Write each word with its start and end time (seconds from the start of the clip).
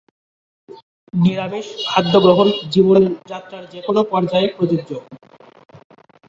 নিরামিষ 1.13 1.67
খাদ্য 1.85 2.13
গ্রহণ 2.19 2.47
জীবন 2.73 3.01
যাত্রার 3.31 3.63
যেকোনো 3.73 4.01
পর্যায়ে 4.11 4.47
প্রযোজ্য। 4.55 4.89